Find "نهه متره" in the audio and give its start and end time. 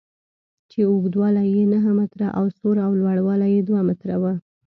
1.73-2.27